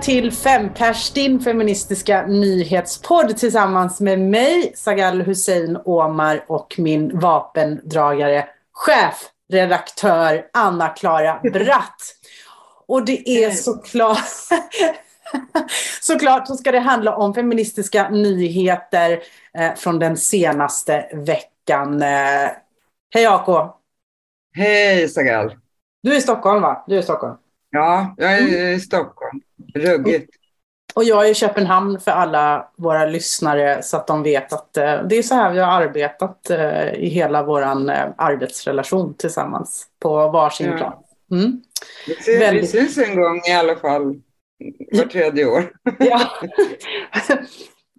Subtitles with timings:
[0.00, 10.46] till Fempers, din feministiska nyhetspodd tillsammans med mig, Sagal Hussein Omar och min vapendragare, chefredaktör
[10.52, 12.14] Anna-Klara Bratt.
[12.86, 14.18] Och det är såklart
[16.00, 19.22] Såklart så ska det handla om feministiska nyheter
[19.58, 22.02] eh, från den senaste veckan.
[22.02, 22.48] Eh,
[23.14, 23.74] hej AK!
[24.54, 25.54] Hej Sagal!
[26.02, 26.84] Du är i Stockholm va?
[26.86, 27.36] Du är i Stockholm.
[27.70, 28.80] Ja, jag är i mm.
[28.80, 29.40] Stockholm.
[29.78, 30.30] Ruggigt.
[30.94, 35.02] Och jag är i Köpenhamn för alla våra lyssnare så att de vet att eh,
[35.02, 40.28] det är så här vi har arbetat eh, i hela vår eh, arbetsrelation tillsammans på
[40.28, 40.76] varsin ja.
[40.76, 40.92] plan.
[41.30, 41.62] Mm.
[42.06, 42.74] Vi, syns, Väldigt...
[42.74, 44.20] vi syns en gång i alla fall
[44.92, 45.72] var tredje år.
[45.98, 46.20] ja.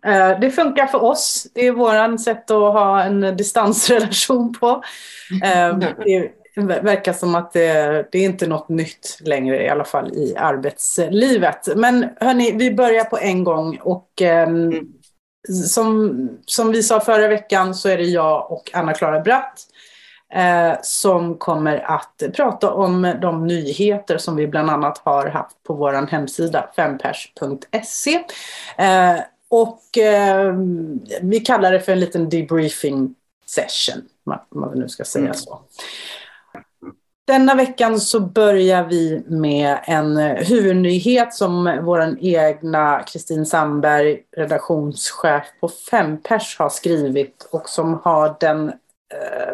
[0.05, 1.47] Eh, det funkar för oss.
[1.53, 4.83] Det är vårt sätt att ha en distansrelation på.
[5.43, 5.77] Eh,
[6.65, 11.67] verkar som att det, det är inte något nytt längre, i alla fall i arbetslivet.
[11.75, 13.79] Men hörni, vi börjar på en gång.
[13.83, 14.93] Och um,
[15.65, 19.59] som, som vi sa förra veckan så är det jag och Anna-Klara Bratt
[20.33, 25.73] eh, som kommer att prata om de nyheter som vi bland annat har haft på
[25.73, 28.23] vår hemsida fempers.se.
[28.77, 30.53] Eh, och eh,
[31.21, 35.35] vi kallar det för en liten debriefing session, om man nu ska säga mm.
[35.35, 35.61] så.
[37.27, 45.43] Denna veckan så börjar vi med en eh, huvudnyhet som vår egna Kristin Sandberg, redaktionschef
[45.59, 48.71] på Fempers, har skrivit och som har den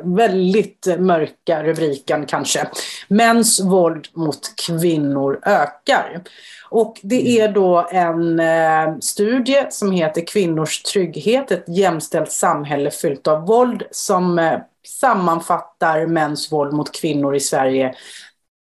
[0.03, 2.67] väldigt mörka rubriken kanske.
[3.07, 6.23] Mäns våld mot kvinnor ökar.
[6.69, 13.27] Och det är då en eh, studie som heter Kvinnors trygghet, ett jämställt samhälle fyllt
[13.27, 17.95] av våld som eh, sammanfattar mäns våld mot kvinnor i Sverige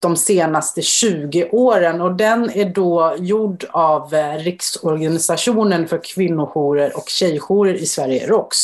[0.00, 7.08] de senaste 20 åren och den är då gjord av eh, Riksorganisationen för kvinnojourer och
[7.08, 8.56] tjejjourer i Sverige, ROX,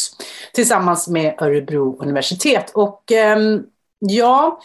[0.53, 2.71] tillsammans med Örebro universitet.
[2.75, 3.63] Och ehm,
[3.99, 4.61] ja,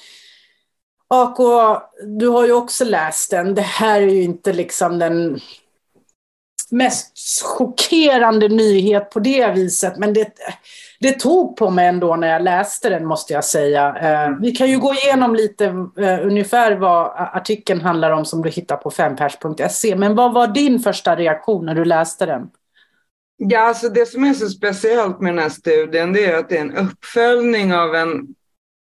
[1.08, 1.38] AK,
[2.04, 3.56] du har ju också läst den.
[3.56, 5.40] Det här är ju inte liksom den
[6.70, 10.34] mest chockerande nyhet på det viset, men det,
[11.02, 13.96] det tog på mig ändå när jag läste den måste jag säga.
[13.96, 15.66] Eh, vi kan ju gå igenom lite
[15.98, 19.96] eh, ungefär vad artikeln handlar om som du hittar på fempers.se.
[19.96, 22.50] Men vad var din första reaktion när du läste den?
[23.38, 26.58] Ja, alltså det som är så speciellt med den här studien det är att det
[26.58, 28.28] är en uppföljning av en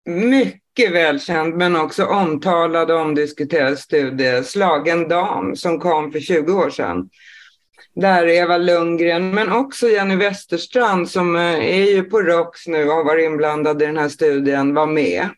[0.09, 6.69] mycket välkänd men också omtalad och omdiskuterad studie, Slagen dam, som kom för 20 år
[6.69, 7.09] sedan
[7.95, 12.95] där Eva Lundgren, men också Jenny Westerstrand som eh, är ju på ROX nu och
[12.95, 15.29] har varit inblandad i den här studien, var med.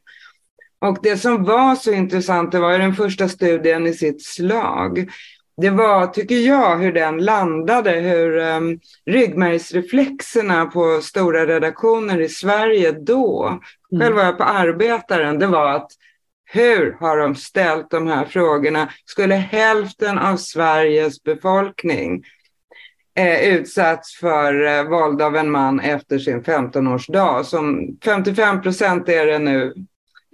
[0.81, 5.09] Och det som var så intressant, det var ju den första studien i sitt slag.
[5.57, 12.91] Det var, tycker jag, hur den landade, hur um, ryggmärgsreflexerna på stora redaktioner i Sverige
[12.91, 14.01] då, mm.
[14.01, 15.91] själv var jag på Arbetaren, det var att
[16.45, 18.89] hur har de ställt de här frågorna?
[19.05, 22.23] Skulle hälften av Sveriges befolkning
[23.15, 27.43] eh, utsatts för eh, våld av en man efter sin 15-årsdag.
[27.43, 29.73] Som 55 procent är det nu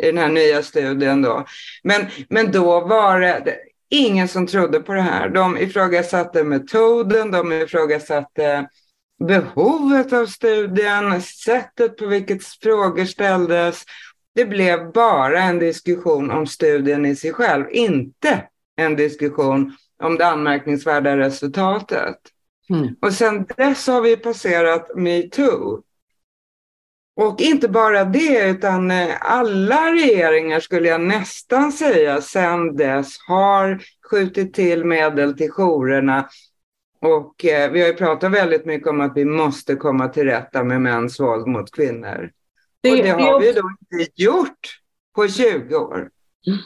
[0.03, 1.45] i den här nya studien då.
[1.83, 3.57] Men, men då var det
[3.89, 5.29] ingen som trodde på det här.
[5.29, 8.67] De ifrågasatte metoden, de ifrågasatte
[9.23, 13.83] behovet av studien, sättet på vilket frågor ställdes.
[14.35, 18.43] Det blev bara en diskussion om studien i sig själv, inte
[18.75, 22.17] en diskussion om det anmärkningsvärda resultatet.
[22.69, 22.95] Mm.
[23.01, 25.83] Och sen dess har vi passerat metoo.
[27.15, 33.81] Och inte bara det, utan eh, alla regeringar skulle jag nästan säga sen dess har
[34.11, 36.29] skjutit till medel till jourerna.
[37.01, 40.63] Och eh, vi har ju pratat väldigt mycket om att vi måste komma till rätta
[40.63, 42.31] med mäns våld mot kvinnor.
[42.81, 44.79] Det, och det har det vi då inte gjort
[45.15, 46.09] på 20 år.
[46.47, 46.59] Mm.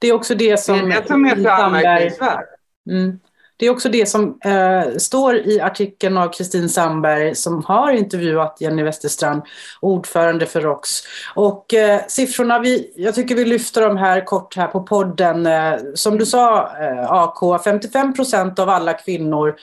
[0.00, 0.76] Det är också det som...
[0.76, 2.48] Det är det som är så anmärkningsvärt.
[2.90, 3.18] Mm.
[3.56, 8.56] Det är också det som eh, står i artikeln av Kristin Sandberg som har intervjuat
[8.60, 9.42] Jenny Westerstrand,
[9.80, 10.90] ordförande för ROX.
[11.34, 15.46] Och eh, siffrorna, vi, jag tycker vi lyfter dem här kort här på podden.
[15.46, 19.54] Eh, som du sa eh, AK, 55 procent av alla kvinnor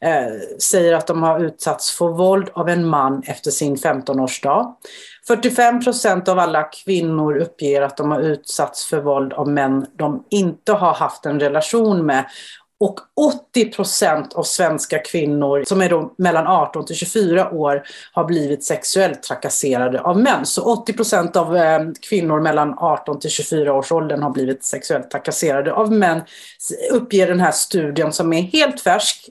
[0.00, 4.74] eh, säger att de har utsatts för våld av en man efter sin 15-årsdag.
[5.26, 10.24] 45 procent av alla kvinnor uppger att de har utsatts för våld av män de
[10.30, 12.24] inte har haft en relation med
[12.80, 17.82] och 80 procent av svenska kvinnor som är då mellan 18 till 24 år
[18.12, 20.46] har blivit sexuellt trakasserade av män.
[20.46, 25.10] Så 80 procent av eh, kvinnor mellan 18 till 24 års åldern har blivit sexuellt
[25.10, 26.20] trakasserade av män,
[26.92, 29.28] uppger den här studien som är helt färsk.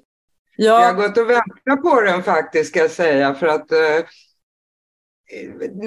[0.56, 0.81] Ja.
[0.81, 4.06] Jag har gått och väntat på den faktiskt, ska jag säga, för att eh,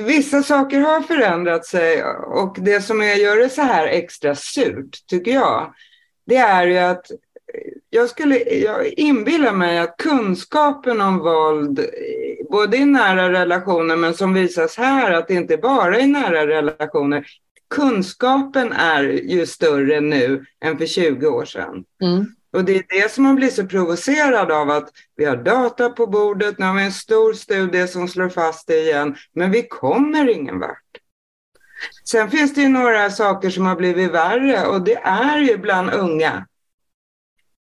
[0.07, 5.31] vissa saker har förändrat sig och det som gör det så här extra surt, tycker
[5.31, 5.75] jag,
[6.27, 7.07] det är ju att
[7.91, 11.87] jag, skulle, jag inbillar mig att kunskapen om våld,
[12.51, 16.47] både i nära relationer men som visas här, att det inte bara är i nära
[16.47, 17.27] relationer,
[17.75, 21.85] kunskapen är ju större nu än för 20 år sedan.
[22.03, 22.27] Mm.
[22.53, 26.07] Och det är det som man blir så provocerad av att vi har data på
[26.07, 30.31] bordet, nu har vi en stor studie som slår fast det igen, men vi kommer
[30.31, 30.79] ingen vart.
[32.05, 35.91] Sen finns det ju några saker som har blivit värre och det är ju bland
[35.91, 36.47] unga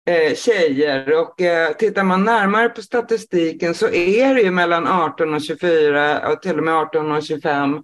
[0.10, 5.34] eh, tjejer och eh, tittar man närmare på statistiken så är det ju mellan 18
[5.34, 7.84] och 24 och till och med 18 och 25 mm.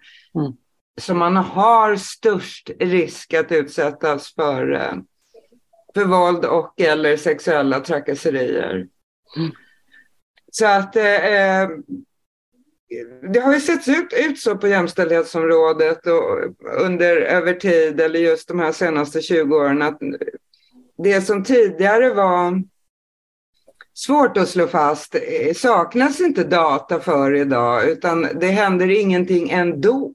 [1.01, 4.94] som man har störst risk att utsättas för, eh,
[5.94, 8.88] för våld och eller sexuella trakasserier.
[9.38, 9.51] Mm.
[10.51, 11.69] Så att eh,
[13.33, 18.48] det har ju sett ut, ut så på jämställdhetsområdet och under över tid eller just
[18.48, 20.00] de här senaste 20 åren att
[20.97, 22.63] det som tidigare var
[23.94, 30.12] svårt att slå fast eh, saknas inte data för idag utan det händer ingenting ändå.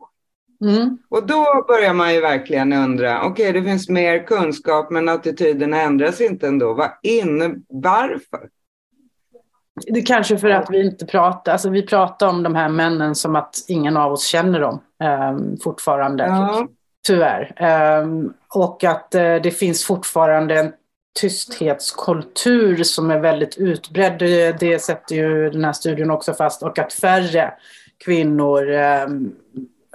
[0.64, 0.98] Mm.
[1.08, 5.80] Och då börjar man ju verkligen undra, okej okay, det finns mer kunskap men attityderna
[5.80, 6.74] ändras inte ändå.
[6.74, 8.48] Vad inne, varför?
[9.86, 13.36] Det kanske för att vi inte pratar, alltså vi pratar om de här männen som
[13.36, 16.24] att ingen av oss känner dem eh, fortfarande.
[16.24, 16.68] Ja.
[17.06, 17.54] Tyvärr.
[18.02, 20.72] Um, och att uh, det finns fortfarande en
[21.20, 24.18] tysthetskultur som är väldigt utbredd.
[24.18, 26.62] Det, det sätter ju den här studien också fast.
[26.62, 27.52] Och att färre
[28.04, 29.36] kvinnor um,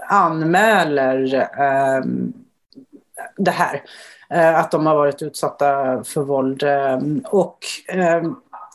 [0.08, 1.50] anmäler
[2.04, 2.34] um,
[3.38, 3.84] det här.
[4.34, 6.64] Uh, att de har varit utsatta för våld.
[7.26, 7.60] och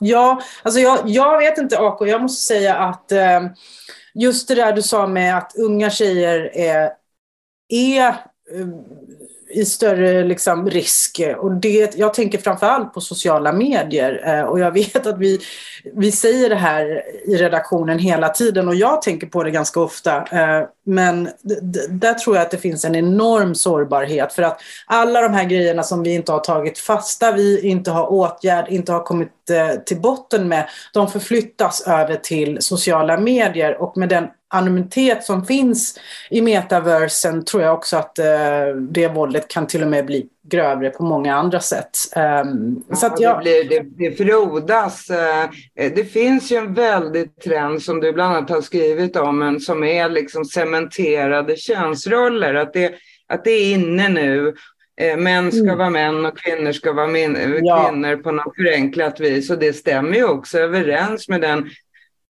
[0.00, 3.12] ja, alltså jag, jag vet inte AK, jag måste säga att
[4.14, 6.90] just det där du sa med att unga tjejer är
[7.70, 8.14] är eh,
[9.52, 11.20] i större liksom, risk.
[11.38, 14.22] Och det, jag tänker framförallt på sociala medier.
[14.26, 15.40] Eh, och jag vet att vi,
[15.94, 20.16] vi säger det här i redaktionen hela tiden och jag tänker på det ganska ofta.
[20.16, 21.28] Eh, men
[21.88, 25.82] där tror jag att det finns en enorm sårbarhet för att alla de här grejerna
[25.82, 30.00] som vi inte har tagit fasta vi inte har åtgärd, inte har kommit eh, till
[30.00, 35.98] botten med, de förflyttas över till sociala medier och med den anonymitet som finns
[36.30, 40.90] i metaversen tror jag också att eh, det våldet kan till och med bli grövre
[40.90, 41.98] på många andra sätt.
[42.16, 43.44] Um, ja, så att jag...
[43.44, 45.10] det, blir, det, det frodas.
[45.10, 49.60] Uh, det finns ju en väldig trend som du bland annat har skrivit om, men
[49.60, 52.54] som är liksom cementerade könsroller.
[52.54, 52.94] Att det,
[53.28, 54.54] att det är inne nu.
[55.02, 55.78] Uh, män ska mm.
[55.78, 57.88] vara män och kvinnor ska vara min, ja.
[57.88, 59.50] kvinnor på något förenklat vis.
[59.50, 61.70] Och det stämmer ju också överens med den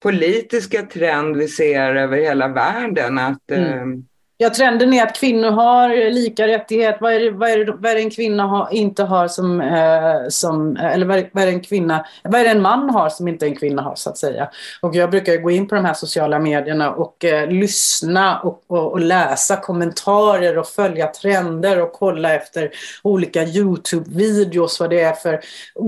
[0.03, 3.19] politiska trend vi ser över hela världen.
[3.19, 3.93] Att, mm.
[3.93, 3.99] Eh,
[4.37, 6.97] ja, trenden är att kvinnor har lika rättighet.
[7.01, 9.61] Vad är det, vad är det, vad är det en kvinna har, inte har som,
[9.61, 13.09] eh, som eller vad är, vad är det en kvinna, vad är en man har
[13.09, 14.51] som inte en kvinna har så att säga.
[14.83, 18.93] Och jag brukar gå in på de här sociala medierna och eh, lyssna och, och,
[18.93, 22.71] och, läsa kommentarer och följa trender och kolla efter
[23.03, 25.41] olika Youtube-videos vad det är för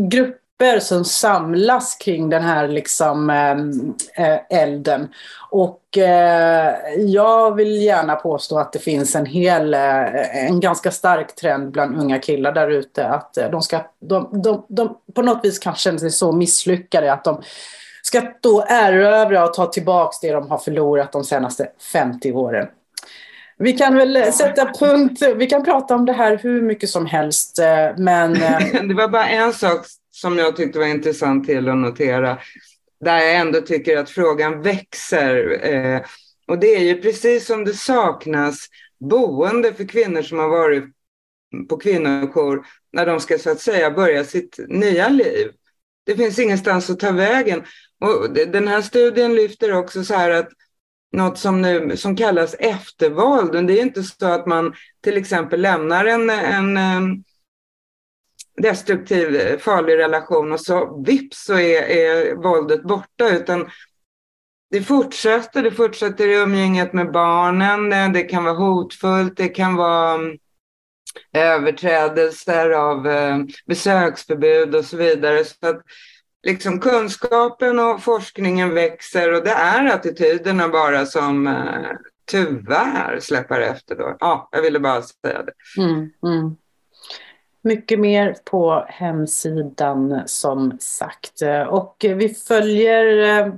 [0.09, 5.09] grupper grupper som samlas kring den här liksom, eh, eh, elden.
[5.51, 11.71] Och eh, jag vill gärna påstå att det finns en hel, en ganska stark trend
[11.71, 15.75] bland unga killar där ute att de ska, de, de, de på något vis kan
[15.75, 17.43] känna sig så misslyckade att de
[18.03, 22.67] ska då erövra och ta tillbaka det de har förlorat de senaste 50 åren.
[23.59, 25.23] Vi kan väl sätta punkt.
[25.37, 27.59] Vi kan prata om det här hur mycket som helst,
[27.97, 28.33] men...
[28.89, 32.39] Det var bara en sak som jag tyckte var intressant till att notera.
[33.01, 35.67] Där jag ändå tycker att frågan växer.
[35.67, 36.01] Eh,
[36.47, 38.67] och det är ju precis som det saknas
[39.01, 40.85] boende för kvinnor som har varit
[41.69, 45.51] på kvinnojour när de ska så att säga börja sitt nya liv.
[46.07, 47.63] Det finns ingenstans att ta vägen.
[48.01, 50.49] Och den här studien lyfter också så här att
[51.13, 53.67] något som nu som kallas eftervåld.
[53.67, 57.01] Det är inte så att man till exempel lämnar en, en eh,
[58.57, 63.29] destruktiv, eh, farlig relation och så vips så är, är våldet borta.
[63.31, 63.71] Utan
[64.71, 70.15] det fortsätter, det fortsätter i umgänget med barnen, det kan vara hotfullt, det kan vara
[70.15, 70.39] mm,
[71.33, 75.45] överträdelser av eh, besöksförbud och så vidare.
[75.45, 75.83] Så att
[76.43, 81.91] liksom kunskapen och forskningen växer och det är attityderna bara som eh,
[82.27, 84.17] tyvärr släpar efter då.
[84.21, 85.83] Ja, jag ville bara säga det.
[85.83, 86.57] Mm, mm.
[87.65, 91.43] Mycket mer på hemsidan som sagt.
[91.69, 93.55] Och vi följer eh,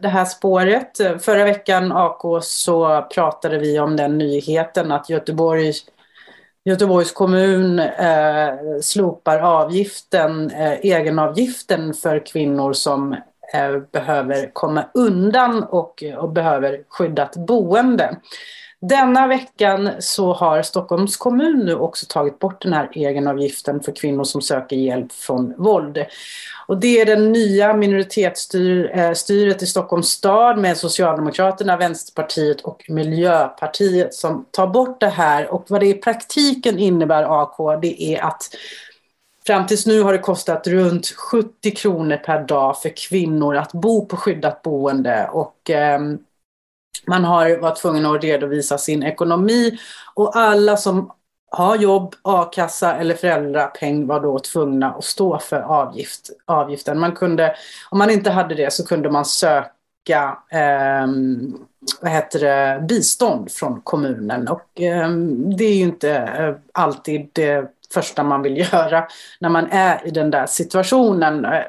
[0.00, 1.00] det här spåret.
[1.20, 5.72] Förra veckan, AK, så pratade vi om den nyheten att Göteborg,
[6.64, 13.12] Göteborgs kommun eh, slopar avgiften, eh, egenavgiften för kvinnor som
[13.54, 18.16] eh, behöver komma undan och, och behöver skyddat boende.
[18.88, 24.24] Denna veckan så har Stockholms kommun nu också tagit bort den här egenavgiften för kvinnor
[24.24, 26.06] som söker hjälp från våld.
[26.66, 34.14] Och det är det nya minoritetsstyret eh, i Stockholms stad med Socialdemokraterna, Vänsterpartiet och Miljöpartiet
[34.14, 35.54] som tar bort det här.
[35.54, 38.48] Och vad det i praktiken innebär, AK, det är att
[39.46, 44.06] Fram tills nu har det kostat runt 70 kronor per dag för kvinnor att bo
[44.06, 45.28] på skyddat boende.
[45.32, 46.00] Och, eh,
[47.06, 49.78] man har varit tvungen att redovisa sin ekonomi
[50.14, 51.12] och alla som
[51.50, 56.98] har jobb, a-kassa eller föräldrapeng var då tvungna att stå för avgift, avgiften.
[57.00, 57.54] Man kunde,
[57.90, 61.06] om man inte hade det så kunde man söka eh,
[62.00, 64.48] vad heter det, bistånd från kommunen.
[64.48, 65.10] Och eh,
[65.56, 69.06] det är ju inte eh, alltid det första man vill göra
[69.40, 71.44] när man är i den där situationen.
[71.44, 71.62] Eh,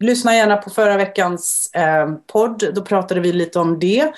[0.00, 4.12] lyssna gärna på förra veckans eh, podd, då pratade vi lite om det.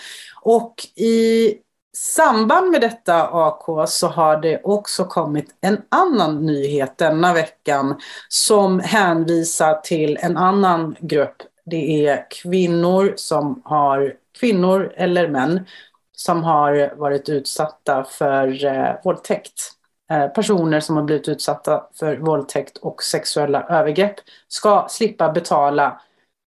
[0.48, 1.54] Och i
[1.96, 8.80] samband med detta AK så har det också kommit en annan nyhet denna veckan som
[8.80, 11.36] hänvisar till en annan grupp.
[11.64, 15.66] Det är kvinnor som har, kvinnor eller män
[16.12, 19.72] som har varit utsatta för eh, våldtäkt.
[20.10, 24.16] Eh, personer som har blivit utsatta för våldtäkt och sexuella övergrepp
[24.48, 26.00] ska slippa betala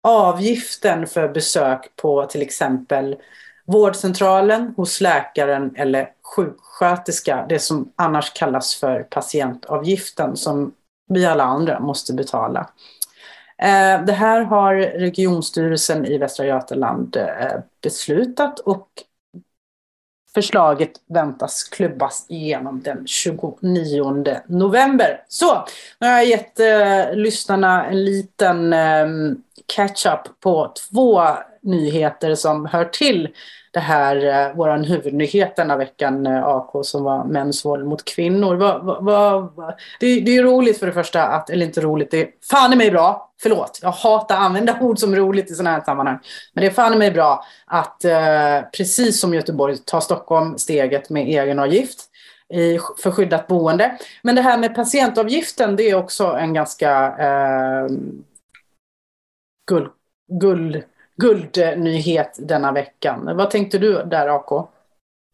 [0.02, 3.16] avgiften för besök på till exempel
[3.68, 10.72] vårdcentralen, hos läkaren eller sjuksköterska, det som annars kallas för patientavgiften som
[11.08, 12.70] vi alla andra måste betala.
[13.62, 18.88] Eh, det här har regionstyrelsen i Västra Götaland eh, beslutat och
[20.34, 25.24] förslaget väntas klubbas igenom den 29 november.
[25.28, 25.64] Så,
[26.00, 29.06] nu har jag gett eh, lyssnarna en liten eh,
[29.66, 31.22] catch-up på två
[31.62, 33.28] nyheter som hör till
[33.70, 34.16] det här,
[34.58, 38.56] eh, huvudnyhet denna veckan, eh, AK, som var mäns våld mot kvinnor.
[38.56, 42.20] Va, va, va, det, det, är roligt för det första, att, eller inte roligt, det
[42.20, 45.76] är fan i mig bra, förlåt, jag hatar att använda ord som roligt i sådana
[45.76, 46.18] här sammanhang.
[46.52, 51.10] Men det är fan i mig bra att eh, precis som Göteborg tar Stockholm steget
[51.10, 52.04] med egenavgift
[52.54, 53.98] i, för skyddat boende.
[54.22, 57.88] Men det här med patientavgiften, det är också en ganska eh,
[59.66, 59.88] gull,
[60.40, 60.82] gull
[61.22, 63.36] guldnyhet denna veckan.
[63.36, 64.68] Vad tänkte du där, AK?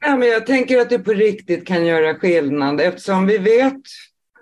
[0.07, 3.83] Ja, men jag tänker att det på riktigt kan göra skillnad eftersom vi vet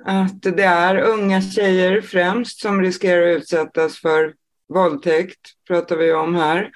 [0.05, 4.35] att det är unga tjejer främst som riskerar att utsättas för
[4.75, 6.71] våldtäkt, pratar vi om här.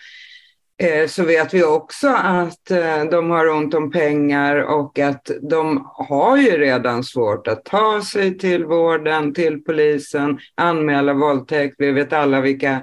[0.83, 5.91] Eh, så vet vi också att eh, de har ont om pengar och att de
[5.95, 11.75] har ju redan svårt att ta sig till vården, till polisen, anmäla våldtäkt.
[11.79, 12.83] Vi vet alla vilka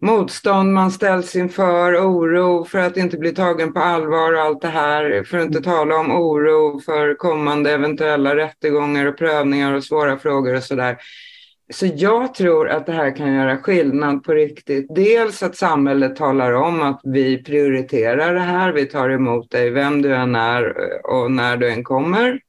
[0.00, 4.68] motstånd man ställs inför, oro för att inte bli tagen på allvar och allt det
[4.68, 5.24] här.
[5.24, 10.54] För att inte tala om oro för kommande eventuella rättegångar och prövningar och svåra frågor
[10.56, 10.96] och sådär.
[11.72, 14.86] Så jag tror att det här kan göra skillnad på riktigt.
[14.94, 20.02] Dels att samhället talar om att vi prioriterar det här, vi tar emot dig vem
[20.02, 20.74] du än är
[21.06, 22.40] och när du än kommer.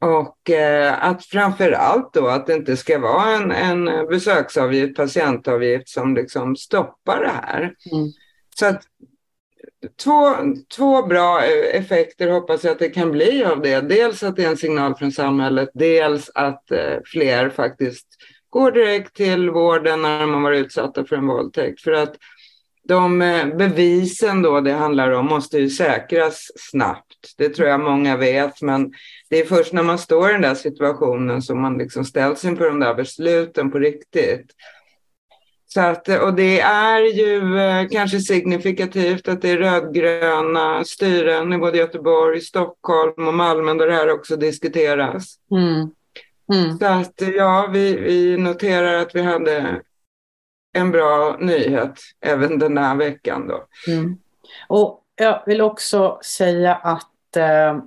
[0.00, 5.88] Och eh, att framför allt då att det inte ska vara en, en besöksavgift, patientavgift
[5.88, 7.74] som liksom stoppar det här.
[7.92, 8.08] Mm.
[8.56, 8.82] Så att
[10.02, 10.34] två,
[10.76, 11.42] två bra
[11.72, 13.80] effekter hoppas jag att det kan bli av det.
[13.80, 18.06] Dels att det är en signal från samhället, dels att eh, fler faktiskt
[18.50, 21.80] går direkt till vården när de har varit utsatta för en våldtäkt.
[21.80, 22.16] För att
[22.90, 27.34] de eh, bevisen då det handlar om måste ju säkras snabbt.
[27.36, 28.92] Det tror jag många vet, men
[29.28, 32.66] det är först när man står i den där situationen som man liksom ställs inför
[32.66, 34.50] de där besluten på riktigt.
[35.66, 41.58] Så att, och det är ju eh, kanske signifikativt att det är rödgröna styren i
[41.58, 45.34] både Göteborg, Stockholm och Malmö där det här också diskuteras.
[45.50, 45.90] Mm.
[46.52, 46.78] Mm.
[46.78, 49.82] Så att ja, vi, vi noterar att vi hade
[50.72, 53.48] en bra nyhet även den här veckan.
[53.48, 53.64] Då.
[53.92, 54.18] Mm.
[54.68, 57.78] Och jag vill också säga att eh,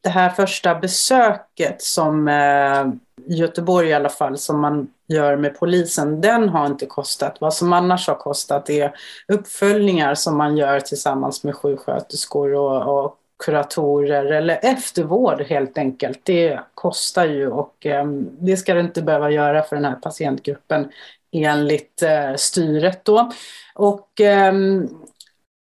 [0.00, 2.86] det här första besöket som eh,
[3.26, 7.36] i Göteborg i alla fall, som man gör med polisen, den har inte kostat.
[7.40, 8.94] Vad som annars har kostat är
[9.28, 16.20] uppföljningar som man gör tillsammans med sjuksköterskor och, och kuratorer eller eftervård helt enkelt.
[16.22, 18.06] Det kostar ju och eh,
[18.40, 20.88] det ska det inte behöva göra för den här patientgruppen
[21.32, 23.30] enligt eh, styret då.
[23.74, 24.52] Och eh,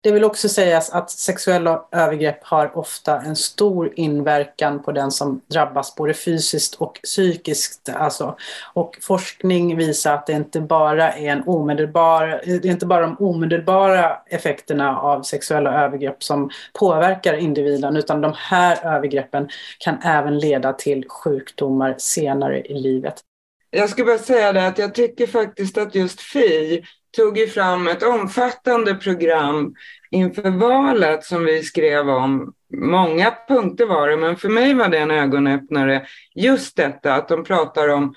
[0.03, 5.41] det vill också sägas att sexuella övergrepp har ofta en stor inverkan på den som
[5.47, 7.89] drabbas både fysiskt och psykiskt.
[7.89, 8.37] Alltså,
[8.73, 13.15] och forskning visar att det inte bara är en omedelbar, det är inte bara de
[13.19, 19.49] omedelbara effekterna av sexuella övergrepp som påverkar individen utan de här övergreppen
[19.79, 23.23] kan även leda till sjukdomar senare i livet.
[23.71, 26.83] Jag ska bara säga det att jag tycker faktiskt att just Fi
[27.17, 29.73] tog ju fram ett omfattande program
[30.11, 32.53] inför valet som vi skrev om.
[32.73, 36.05] Många punkter var det, men för mig var det en ögonöppnare.
[36.35, 38.15] Just detta att de pratar om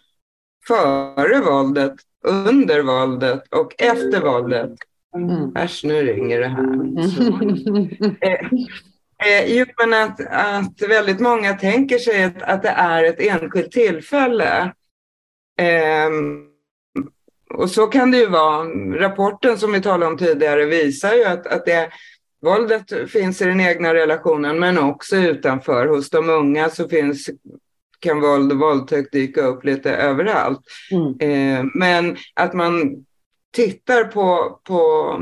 [0.66, 1.94] före våldet,
[2.26, 4.70] under våldet och efter våldet.
[5.16, 5.56] Mm.
[5.56, 6.64] Äsch, nu ringer det här.
[8.28, 8.46] eh,
[9.28, 13.72] eh, jo, men att, att väldigt många tänker sig att, att det är ett enskilt
[13.72, 14.72] tillfälle.
[15.58, 16.10] Eh,
[17.54, 18.64] och så kan det ju vara.
[18.98, 21.90] Rapporten som vi talade om tidigare visar ju att, att det,
[22.42, 25.86] våldet finns i den egna relationen men också utanför.
[25.86, 27.30] Hos de unga så finns,
[27.98, 30.60] kan våld och våldtäkt dyka upp lite överallt.
[30.90, 31.18] Mm.
[31.20, 33.04] Eh, men att man
[33.52, 35.20] tittar på, på,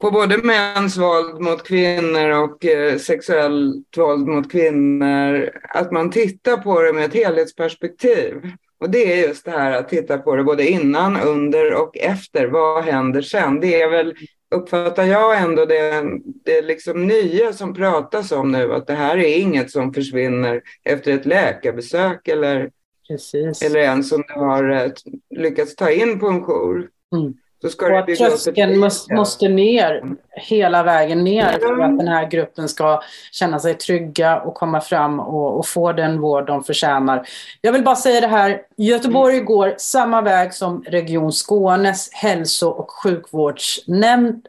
[0.00, 6.56] på både mäns våld mot kvinnor och eh, sexuellt våld mot kvinnor, att man tittar
[6.56, 8.34] på det med ett helhetsperspektiv.
[8.80, 12.46] Och det är just det här att titta på det både innan, under och efter.
[12.46, 13.60] Vad händer sen?
[13.60, 14.14] Det är väl,
[14.54, 16.04] uppfattar jag ändå det,
[16.44, 21.12] det liksom nya som pratas om nu, att det här är inget som försvinner efter
[21.12, 22.70] ett läkarbesök eller,
[23.08, 23.62] Precis.
[23.62, 24.90] eller ens om du har eh,
[25.30, 26.88] lyckats ta in på en jour.
[27.16, 27.34] Mm.
[27.60, 32.30] Så ska och att tröskeln måste, måste ner hela vägen ner för att den här
[32.30, 37.28] gruppen ska känna sig trygga och komma fram och, och, få den vård de förtjänar.
[37.60, 39.46] Jag vill bara säga det här, Göteborg mm.
[39.46, 44.46] går samma väg som Region Skånes hälso och sjukvårdsnämnd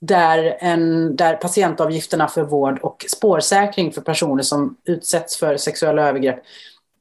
[0.00, 6.42] där, en, där patientavgifterna för vård och spårsäkring för personer som utsätts för sexuella övergrepp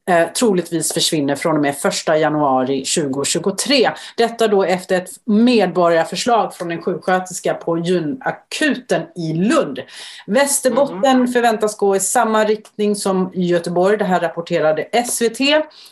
[0.07, 3.89] eh, troligtvis försvinner från och med 1 januari 2023.
[4.17, 9.79] Detta då efter ett medborgarförslag från en sjuksköterska på gynakuten i Lund.
[10.27, 11.27] Västerbotten mm.
[11.27, 13.97] förväntas gå i samma riktning som Göteborg.
[13.97, 15.39] Det här rapporterade SVT.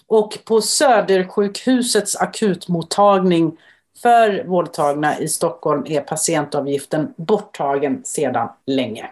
[0.08, 3.58] Och på Södersjukhusets akutmottagning
[4.02, 9.10] för våldtagna i Stockholm är patientavgiften borttagen sedan länge.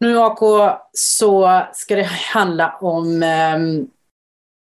[0.00, 0.38] Nu AK
[0.92, 3.86] så ska det handla om ehm,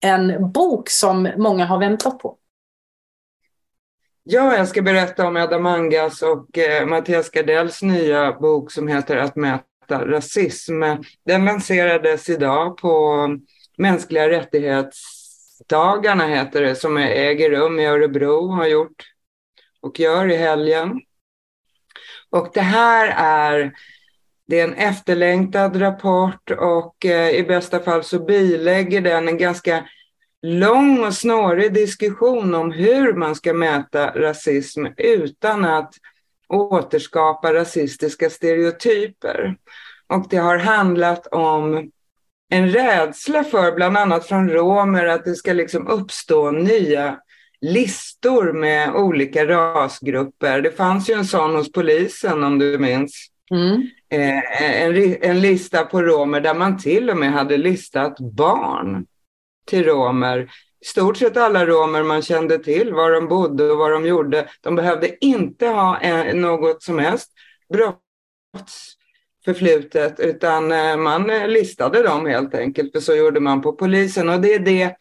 [0.05, 2.37] en bok som många har väntat på.
[4.23, 9.17] Ja, jag ska berätta om Adam Angas och eh, Mattias Gardells nya bok som heter
[9.17, 10.83] Att mäta rasism.
[11.25, 13.27] Den lanserades idag på
[13.77, 19.03] mänskliga rättighetsdagarna, heter det, som äger rum i Örebro, har gjort
[19.81, 21.01] och gör i helgen.
[22.29, 23.73] Och det här är
[24.47, 29.83] det är en efterlängtad rapport och eh, i bästa fall så bilägger den en ganska
[30.41, 35.93] lång och snårig diskussion om hur man ska mäta rasism utan att
[36.47, 39.57] återskapa rasistiska stereotyper.
[40.07, 41.91] Och det har handlat om
[42.49, 47.19] en rädsla för, bland annat från romer, att det ska liksom uppstå nya
[47.61, 50.61] listor med olika rasgrupper.
[50.61, 53.27] Det fanns ju en sån hos polisen om du minns.
[53.51, 53.89] Mm.
[54.09, 59.05] Eh, en, en lista på romer där man till och med hade listat barn
[59.65, 60.51] till romer.
[60.81, 64.49] I stort sett alla romer man kände till, var de bodde och vad de gjorde.
[64.61, 67.31] De behövde inte ha en, något som helst
[67.73, 74.29] brottsförflutet utan eh, man eh, listade dem helt enkelt, för så gjorde man på polisen.
[74.29, 74.95] Och det är det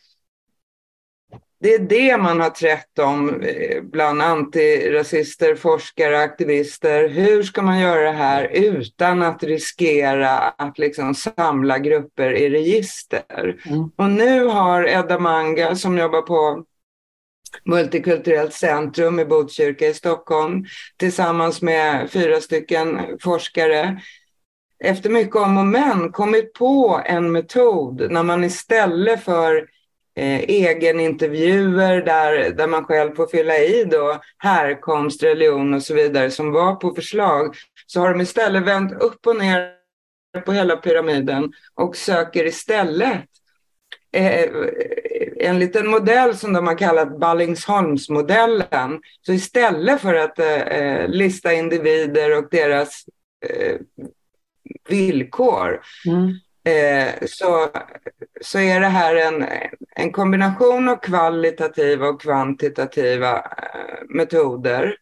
[1.58, 7.08] det är det man har trätt om eh, bland antirasister, forskare, aktivister.
[7.08, 13.56] Hur ska man göra det här utan att riskera att liksom samla grupper i register?
[13.66, 13.90] Mm.
[13.96, 16.64] Och nu har Edda Manga som jobbar på
[17.64, 20.64] Multikulturellt centrum i Botkyrka i Stockholm
[20.96, 24.00] tillsammans med fyra stycken forskare
[24.84, 29.66] efter mycket om och men kommit på en metod när man istället för
[30.16, 36.30] eh, egenintervjuer där, där man själv får fylla i då härkomst, religion och så vidare
[36.30, 37.54] som var på förslag,
[37.86, 39.76] så har de istället vänt upp och ner
[40.44, 43.24] på hela pyramiden och söker istället
[44.12, 44.50] eh,
[45.38, 49.00] en liten modell som de har kallat Ballingsholmsmodellen.
[49.20, 53.04] Så istället för att eh, lista individer och deras
[53.46, 53.76] eh,
[54.88, 56.32] villkor mm.
[56.66, 57.68] Eh, så,
[58.40, 59.46] så är det här en,
[59.96, 64.96] en kombination av kvalitativa och kvantitativa eh, metoder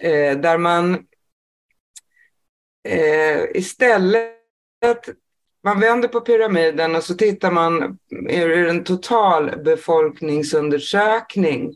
[0.00, 0.94] eh, där man
[2.88, 4.34] eh, istället
[5.64, 7.98] man vänder på pyramiden och så tittar man
[8.30, 11.74] ur en total befolkningsundersökning.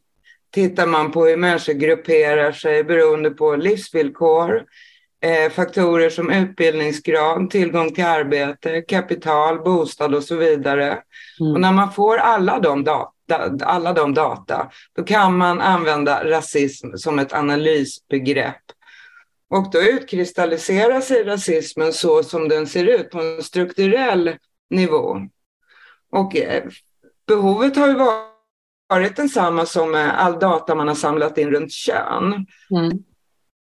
[0.50, 4.62] Tittar man på hur människor grupperar sig beroende på livsvillkor, eh,
[5.50, 10.86] faktorer som utbildningsgrad, tillgång till arbete, kapital, bostad och så vidare.
[11.40, 11.52] Mm.
[11.52, 13.12] Och när man får alla de, data,
[13.62, 18.62] alla de data, då kan man använda rasism som ett analysbegrepp
[19.50, 24.36] och då utkristalliserar sig rasismen så som den ser ut på en strukturell
[24.70, 25.16] nivå.
[26.12, 26.64] Och eh,
[27.26, 27.94] behovet har ju
[28.88, 32.46] varit densamma som all data man har samlat in runt kön.
[32.70, 32.98] Mm.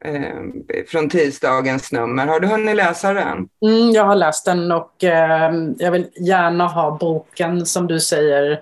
[0.05, 2.27] eh, från tisdagens nummer.
[2.27, 3.49] Har du hunnit läsa den?
[3.67, 8.61] Mm, jag har läst den och eh, jag vill gärna ha boken som du säger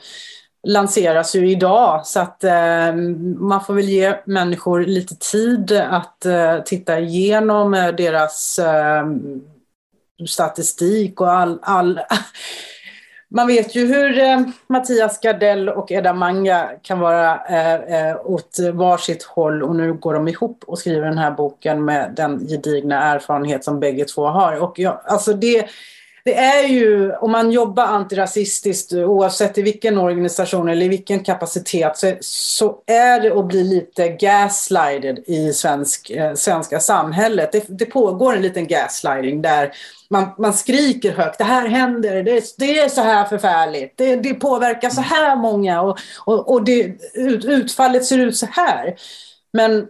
[0.66, 2.94] lanseras ju idag så att eh,
[3.38, 9.06] man får väl ge människor lite tid att eh, titta igenom eh, deras eh,
[10.28, 12.00] statistik och all, all
[13.28, 18.58] man vet ju hur eh, Mattias Gardell och Edda Manga kan vara eh, eh, åt
[18.72, 23.02] varsitt håll och nu går de ihop och skriver den här boken med den gedigna
[23.02, 24.62] erfarenhet som bägge två har.
[24.62, 25.66] Och jag, alltså det,
[26.24, 31.96] det är ju, om man jobbar antirasistiskt oavsett i vilken organisation eller i vilken kapacitet
[31.96, 37.52] så, så är det att bli lite gaslighted i svensk, eh, svenska samhället.
[37.52, 39.72] Det, det, pågår en liten gaslighting där
[40.10, 44.34] man, man skriker högt, det här händer, det, det är så här förfärligt, det, det
[44.34, 48.94] påverkar så här många och, och, och det, ut, utfallet ser ut så här.
[49.52, 49.88] Men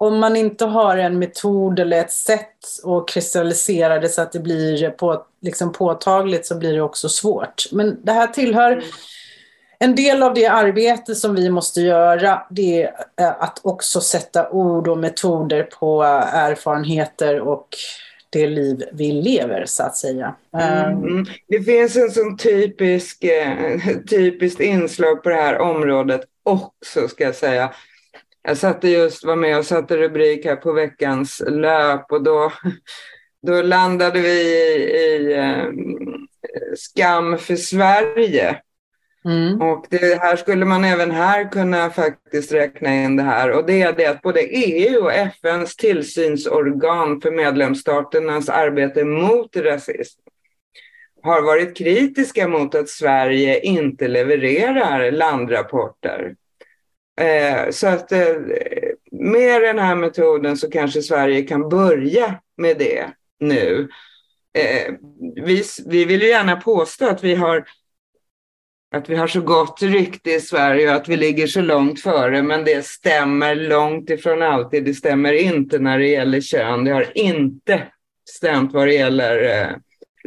[0.00, 4.38] om man inte har en metod eller ett sätt att kristallisera det så att det
[4.38, 7.64] blir på, liksom påtagligt så blir det också svårt.
[7.72, 8.84] Men det här tillhör mm.
[9.78, 12.42] en del av det arbete som vi måste göra.
[12.50, 12.82] Det
[13.16, 17.68] är att också sätta ord och metoder på erfarenheter och
[18.30, 20.34] det liv vi lever så att säga.
[20.52, 21.26] Mm.
[21.48, 23.78] Det finns en sån typisk, eh,
[24.10, 27.72] typiskt inslag på det här området också ska jag säga
[28.42, 32.52] jag satte just, var med och satte rubrik här på veckans löp och då,
[33.46, 35.64] då landade vi i, i eh,
[36.76, 38.60] skam för Sverige.
[39.24, 39.62] Mm.
[39.62, 43.50] Och det här skulle man även här kunna faktiskt räkna in det här.
[43.50, 50.20] Och det är det att både EU och FNs tillsynsorgan för medlemsstaternas arbete mot rasism
[51.22, 56.34] har varit kritiska mot att Sverige inte levererar landrapporter.
[57.18, 58.34] Eh, så att eh,
[59.12, 63.06] med den här metoden så kanske Sverige kan börja med det
[63.40, 63.88] nu.
[64.58, 64.94] Eh,
[65.44, 67.64] vi, vi vill ju gärna påstå att vi har
[68.90, 72.42] att vi har så gott rykte i Sverige och att vi ligger så långt före,
[72.42, 74.84] men det stämmer långt ifrån alltid.
[74.84, 76.84] Det stämmer inte när det gäller kön.
[76.84, 77.82] Det har inte
[78.30, 79.68] stämt vad det gäller eh,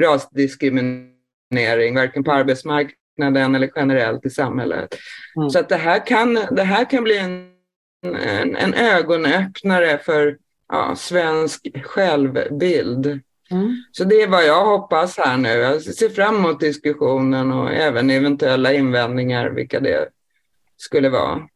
[0.06, 4.97] rasdiskriminering, varken på arbetsmarknaden eller generellt i samhället.
[5.38, 5.49] Mm.
[5.49, 7.51] Så att det, här kan, det här kan bli en,
[8.05, 10.38] en, en ögonöppnare för
[10.69, 13.21] ja, svensk självbild.
[13.51, 13.84] Mm.
[13.91, 15.49] Så det är vad jag hoppas här nu.
[15.49, 20.10] Jag ser fram emot diskussionen och även eventuella invändningar, vilka det
[20.77, 21.47] skulle vara.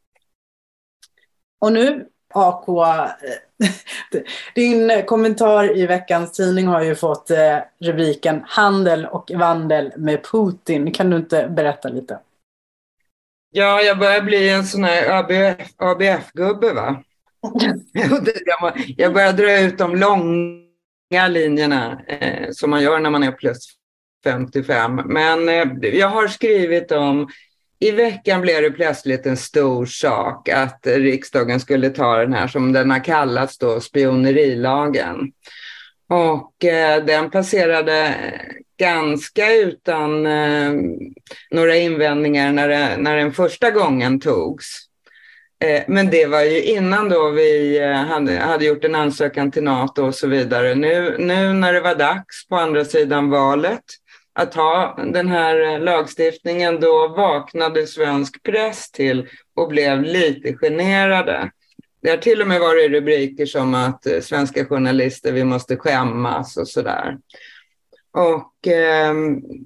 [1.59, 2.65] Och nu, AK,
[4.55, 10.91] din kommentar i veckans tidning har ju fått eh, rubriken Handel och vandel med Putin.
[10.91, 12.19] Kan du inte berätta lite?
[13.51, 15.23] Ja, jag börjar bli en sån här
[15.77, 17.03] ABF-gubbe, va?
[18.97, 23.75] jag börjar dra ut de långa linjerna eh, som man gör när man är plus
[24.23, 25.01] 55.
[25.05, 27.27] Men eh, jag har skrivit om
[27.87, 32.71] i veckan blev det plötsligt en stor sak att riksdagen skulle ta den här som
[32.71, 35.31] den har kallats då spionerilagen.
[36.09, 38.15] Och eh, den passerade
[38.79, 40.73] ganska utan eh,
[41.51, 44.65] några invändningar när, det, när den första gången togs.
[45.63, 49.63] Eh, men det var ju innan då vi eh, hade, hade gjort en ansökan till
[49.63, 50.75] NATO och så vidare.
[50.75, 53.83] Nu, nu när det var dags på andra sidan valet
[54.35, 61.51] att ha den här lagstiftningen, då vaknade svensk press till och blev lite generade.
[62.01, 66.57] Det har till och med varit rubriker som att eh, svenska journalister, vi måste skämmas
[66.57, 67.17] och sådär.
[68.11, 69.13] Och eh,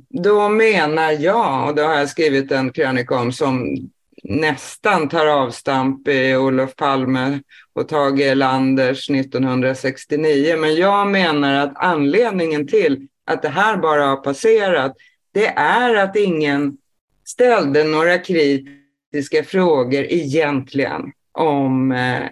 [0.09, 3.77] då menar jag, och det har jag skrivit en krönika om som
[4.23, 7.39] nästan tar avstamp i Olof Palme
[7.73, 10.55] och Tage Erlanders 1969.
[10.57, 14.95] Men jag menar att anledningen till att det här bara har passerat,
[15.33, 16.77] det är att ingen
[17.25, 22.23] ställde några kritiska frågor egentligen om eh,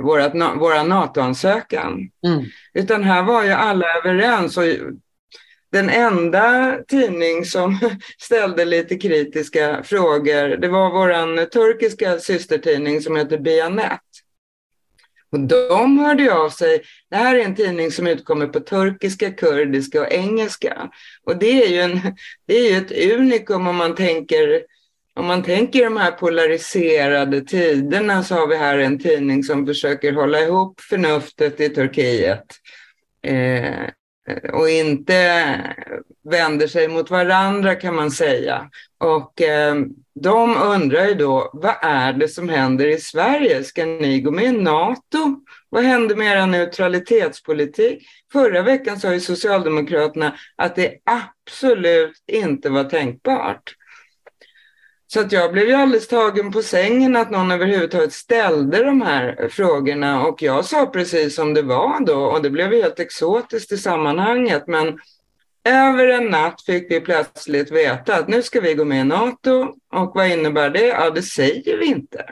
[0.00, 2.10] vårat, våra NATO-ansökan.
[2.26, 2.44] Mm.
[2.74, 4.56] Utan här var ju alla överens.
[4.56, 4.64] Och
[5.72, 7.78] den enda tidning som
[8.18, 14.00] ställde lite kritiska frågor, det var vår turkiska systertidning som heter Bianet.
[15.32, 16.82] Och de hörde av sig.
[17.10, 20.90] Det här är en tidning som utkommer på turkiska, kurdiska och engelska.
[21.24, 22.00] Och det är ju, en,
[22.46, 24.62] det är ju ett unikum om man tänker
[25.14, 30.12] om man tänker de här polariserade tiderna så har vi här en tidning som försöker
[30.12, 32.46] hålla ihop förnuftet i Turkiet.
[33.22, 33.88] Eh,
[34.52, 35.56] och inte
[36.22, 38.70] vänder sig mot varandra kan man säga.
[38.98, 39.74] Och eh,
[40.22, 43.64] de undrar ju då, vad är det som händer i Sverige?
[43.64, 45.40] Ska ni gå med i NATO?
[45.68, 48.06] Vad händer med er neutralitetspolitik?
[48.32, 53.74] Förra veckan sa ju Socialdemokraterna att det absolut inte var tänkbart.
[55.06, 59.48] Så att jag blev ju alldeles tagen på sängen att någon överhuvudtaget ställde de här
[59.48, 63.78] frågorna och jag sa precis som det var då och det blev helt exotiskt i
[63.78, 64.64] sammanhanget.
[64.66, 64.98] Men
[65.64, 69.74] över en natt fick vi plötsligt veta att nu ska vi gå med i NATO
[69.92, 70.86] och vad innebär det?
[70.86, 72.24] Ja, det säger vi inte.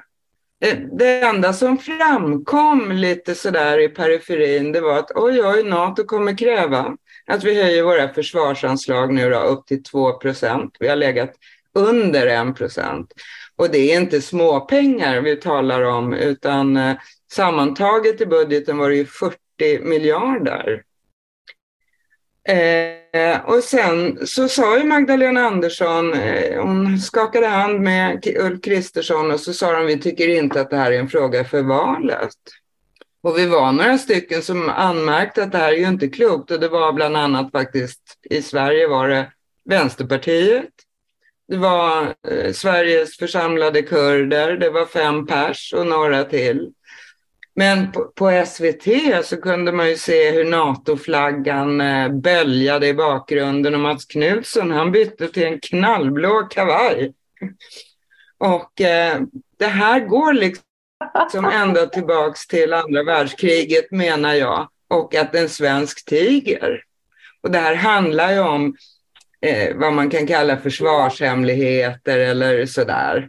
[0.99, 6.39] Det enda som framkom lite sådär i periferin det var att oj, oj, NATO kommer
[6.39, 10.77] kräva att vi höjer våra försvarsanslag nu då upp till 2 procent.
[10.81, 11.35] Vi har legat
[11.75, 13.13] under 1 procent.
[13.57, 16.97] Och det är inte småpengar vi talar om, utan eh,
[17.33, 19.39] sammantaget i budgeten var det ju 40
[19.83, 20.83] miljarder.
[22.49, 28.63] Eh, Eh, och sen så sa ju Magdalena Andersson, eh, hon skakade hand med Ulf
[28.63, 31.63] Kristersson och så sa de vi tycker inte att det här är en fråga för
[31.63, 32.35] valet.
[33.21, 36.61] Och vi var några stycken som anmärkte att det här är ju inte klokt och
[36.61, 39.33] det var bland annat faktiskt i Sverige var det
[39.65, 40.69] Vänsterpartiet,
[41.49, 46.73] det var eh, Sveriges församlade kurder, det var fem pers och några till.
[47.59, 48.85] Men på, på SVT
[49.25, 54.93] så kunde man ju se hur NATO-flaggan eh, böljade i bakgrunden och Mats Knutsson han
[54.93, 57.13] bytte till en knallblå kavaj.
[58.39, 59.21] Och eh,
[59.59, 66.05] det här går liksom ända tillbaks till andra världskriget menar jag och att en svensk
[66.05, 66.83] tiger.
[67.43, 68.77] Och det här handlar ju om
[69.41, 73.29] eh, vad man kan kalla försvarshemligheter eller sådär.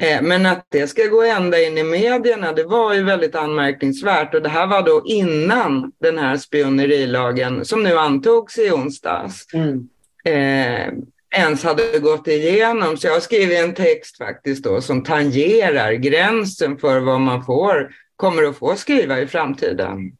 [0.00, 4.34] Eh, men att det ska gå ända in i medierna, det var ju väldigt anmärkningsvärt.
[4.34, 9.88] Och det här var då innan den här spionerilagen, som nu antogs i onsdags, mm.
[10.24, 10.92] eh,
[11.40, 12.96] ens hade gått igenom.
[12.96, 17.90] Så jag har skrivit en text faktiskt då som tangerar gränsen för vad man får
[18.16, 20.16] kommer att få skriva i framtiden.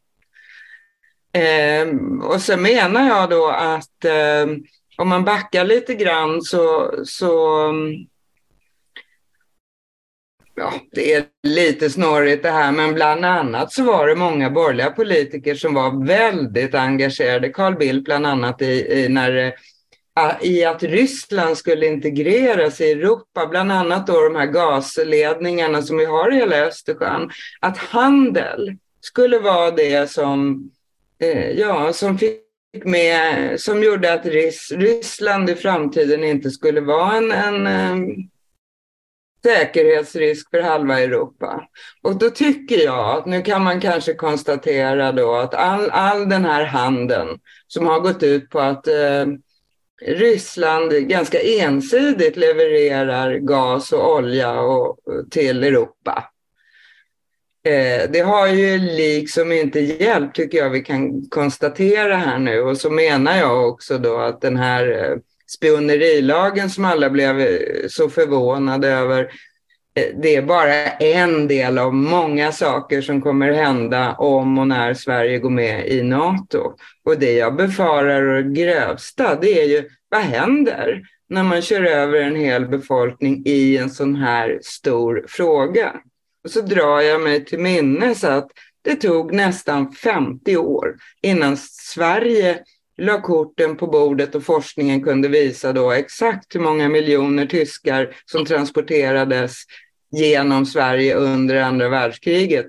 [1.32, 1.88] Eh,
[2.22, 4.46] och så menar jag då att eh,
[4.96, 7.72] om man backar lite grann så, så
[10.62, 14.90] ja, det är lite snårigt det här, men bland annat så var det många borgerliga
[14.90, 19.52] politiker som var väldigt engagerade, Carl Bildt bland annat i, i när eh,
[20.40, 26.04] i att Ryssland skulle integreras i Europa, bland annat då de här gasledningarna som vi
[26.04, 30.70] har i hela Östersjön, att handel skulle vara det som,
[31.18, 32.40] eh, ja, som fick
[32.84, 34.26] med, som gjorde att
[34.70, 38.30] Ryssland i framtiden inte skulle vara en, en, en
[39.42, 41.68] säkerhetsrisk för halva Europa.
[42.02, 46.44] Och då tycker jag att nu kan man kanske konstatera då att all, all den
[46.44, 49.26] här handeln som har gått ut på att eh,
[50.06, 54.98] Ryssland ganska ensidigt levererar gas och olja och,
[55.30, 56.24] till Europa.
[57.64, 62.78] Eh, det har ju liksom inte hjälpt tycker jag vi kan konstatera här nu och
[62.78, 65.16] så menar jag också då att den här eh,
[65.56, 69.20] spionerilagen som alla blev eh, så förvånade över
[69.94, 74.94] eh, det är bara en del av många saker som kommer hända om och när
[74.94, 76.72] Sverige går med i NATO.
[77.04, 82.20] Och det jag befarar och grövsta, det är ju vad händer när man kör över
[82.20, 85.92] en hel befolkning i en sån här stor fråga?
[86.44, 88.48] Och så drar jag mig till minnes att
[88.84, 92.58] det tog nästan 50 år innan Sverige
[92.96, 98.44] la korten på bordet och forskningen kunde visa då exakt hur många miljoner tyskar som
[98.44, 99.56] transporterades
[100.10, 102.66] genom Sverige under andra världskriget.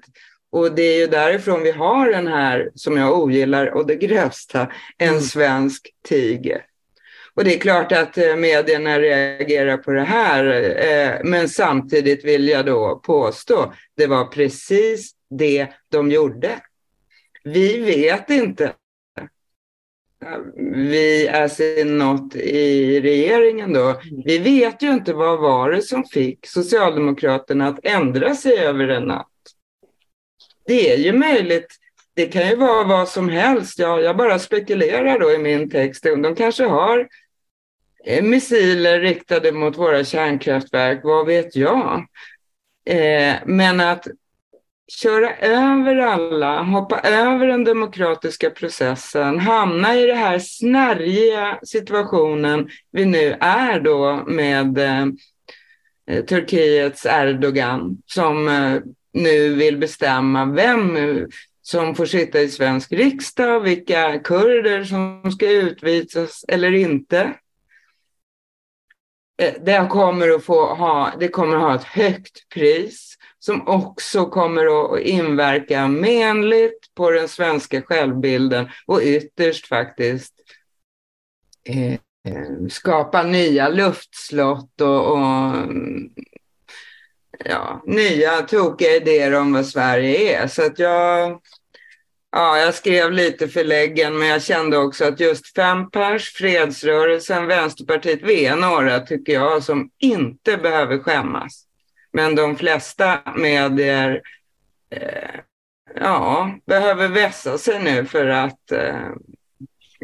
[0.52, 4.72] Och det är ju därifrån vi har den här, som jag ogillar, och det grövsta,
[4.98, 5.22] en mm.
[5.22, 6.66] svensk tiger.
[7.36, 10.46] Och det är klart att eh, medierna reagerar på det här,
[10.88, 16.60] eh, men samtidigt vill jag då påstå, det var precis det de gjorde.
[17.44, 18.74] Vi vet inte
[20.76, 24.02] vi är något i regeringen då.
[24.26, 29.04] Vi vet ju inte vad var det som fick Socialdemokraterna att ändra sig över en
[29.04, 29.28] natt.
[30.66, 31.76] Det är ju möjligt,
[32.14, 33.80] det kan ju vara vad som helst.
[33.80, 36.04] Ja, jag bara spekulerar då i min text.
[36.04, 37.08] De kanske har
[38.06, 42.06] eh, missiler riktade mot våra kärnkraftverk, vad vet jag?
[42.86, 44.08] Eh, men att
[44.92, 53.06] köra över alla, hoppa över den demokratiska processen, hamna i den här snärjiga situationen vi
[53.06, 55.06] nu är då med eh,
[56.10, 58.82] eh, Turkiets Erdogan som eh,
[59.14, 61.24] nu vill bestämma vem eh,
[61.62, 67.34] som får sitta i svensk riksdag, vilka kurder som ska utvisas eller inte.
[69.44, 73.68] Eh, den det kommer att få ha, det kommer att ha ett högt pris som
[73.68, 80.34] också kommer att inverka menligt på den svenska självbilden och ytterst faktiskt
[81.64, 82.00] eh,
[82.70, 85.54] skapa nya luftslott och, och
[87.46, 90.48] ja, nya tokiga idéer om vad Sverige är.
[90.48, 91.42] Så att jag,
[92.34, 97.48] ja, jag skrev lite för läggen, men jag kände också att just fem pers, fredsrörelsen,
[97.48, 101.66] Vänsterpartiet, vi är några, tycker jag, som inte behöver skämmas.
[102.12, 104.22] Men de flesta medier
[104.90, 105.40] eh,
[105.96, 109.10] ja, behöver vässa sig nu för att eh,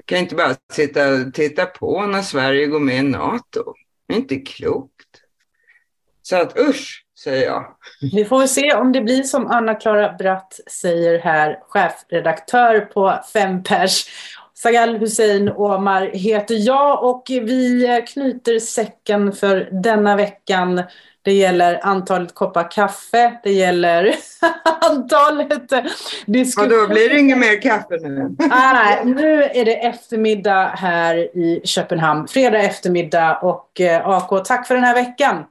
[0.06, 3.74] kan inte bara sitta och titta på när Sverige går med i NATO.
[4.08, 5.22] Det är inte klokt.
[6.22, 7.66] Så att usch, säger jag.
[8.12, 14.06] Vi får se om det blir som Anna-Klara Bratt säger här, chefredaktör på Fem pers.
[14.54, 20.82] Sagal Hussein Omar heter jag och vi knyter säcken för denna veckan
[21.22, 24.16] det gäller antalet koppar kaffe, det gäller
[24.82, 25.70] antalet
[26.26, 26.82] diskussioner.
[26.82, 28.36] Och då blir det inget mer kaffe nu?
[28.50, 32.28] nej, nu är det eftermiddag här i Köpenhamn.
[32.28, 35.46] Fredag eftermiddag och eh, AK, tack för den här veckan.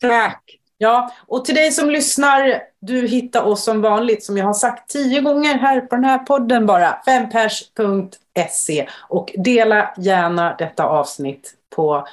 [0.00, 0.61] Tack.
[0.82, 4.90] Ja, och till dig som lyssnar, du hittar oss som vanligt, som jag har sagt
[4.90, 12.06] tio gånger här på den här podden bara, fempers.se och dela gärna detta avsnitt på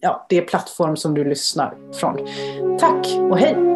[0.00, 2.28] ja, det plattform som du lyssnar från.
[2.78, 3.75] Tack och hej!